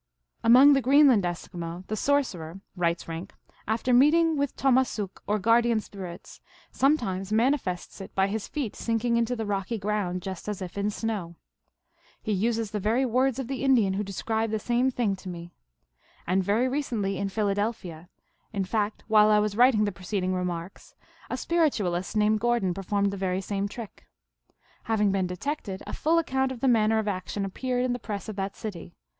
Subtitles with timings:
[0.43, 3.35] Among the Greenland Eskimo the sorcerer, writes Rink,"
[3.77, 9.15] after meeting with tomassuk, or guardian spir its, sometimes manifests it by his feet sinking
[9.15, 11.35] into the rocky ground just as if in snow."
[12.19, 15.51] He uses the very words of the Indian who described the same thing to me.
[16.25, 18.09] And very recently in Philadelphia,
[18.51, 19.35] in fact while 342 THE ALGONQUIN LEGENDS.
[19.37, 20.95] I was writing the preceding remarks,
[21.29, 24.07] a spiritualist named Gordon performed the very same trick.
[24.85, 27.99] Hav ing been detected, a full account of the manner of action appeared in the
[27.99, 28.95] Press of that city.